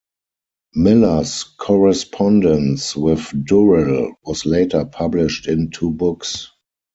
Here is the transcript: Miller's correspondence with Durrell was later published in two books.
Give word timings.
Miller's 0.73 1.43
correspondence 1.43 2.95
with 2.95 3.31
Durrell 3.45 4.15
was 4.25 4.47
later 4.47 4.83
published 4.83 5.47
in 5.47 5.69
two 5.69 5.91
books. 5.91 6.49